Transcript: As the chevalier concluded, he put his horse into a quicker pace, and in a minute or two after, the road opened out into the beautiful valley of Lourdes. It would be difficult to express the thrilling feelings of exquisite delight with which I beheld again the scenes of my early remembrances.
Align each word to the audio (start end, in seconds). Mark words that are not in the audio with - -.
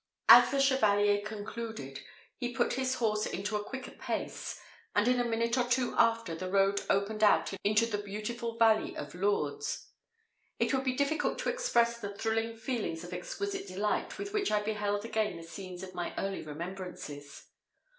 As 0.29 0.49
the 0.49 0.59
chevalier 0.59 1.21
concluded, 1.21 1.99
he 2.35 2.55
put 2.55 2.73
his 2.73 2.95
horse 2.95 3.27
into 3.27 3.55
a 3.55 3.63
quicker 3.63 3.91
pace, 3.91 4.59
and 4.95 5.07
in 5.07 5.19
a 5.19 5.23
minute 5.23 5.59
or 5.59 5.63
two 5.63 5.93
after, 5.95 6.33
the 6.33 6.49
road 6.49 6.81
opened 6.89 7.23
out 7.23 7.53
into 7.63 7.85
the 7.85 7.99
beautiful 7.99 8.57
valley 8.57 8.97
of 8.97 9.13
Lourdes. 9.13 9.89
It 10.57 10.73
would 10.73 10.85
be 10.85 10.93
difficult 10.95 11.37
to 11.37 11.49
express 11.49 11.99
the 11.99 12.15
thrilling 12.15 12.57
feelings 12.57 13.03
of 13.03 13.13
exquisite 13.13 13.67
delight 13.67 14.17
with 14.17 14.33
which 14.33 14.51
I 14.51 14.63
beheld 14.63 15.05
again 15.05 15.37
the 15.37 15.43
scenes 15.43 15.83
of 15.83 15.93
my 15.93 16.15
early 16.17 16.41
remembrances. 16.41 17.49